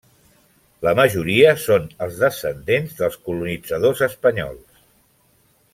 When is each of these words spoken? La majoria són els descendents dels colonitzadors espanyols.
La 0.87 0.93
majoria 0.99 1.51
són 1.65 1.85
els 2.07 2.17
descendents 2.23 2.97
dels 3.03 3.21
colonitzadors 3.29 4.03
espanyols. 4.11 4.85